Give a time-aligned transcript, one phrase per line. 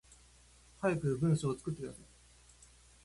[0.81, 2.01] 早く文章作ってください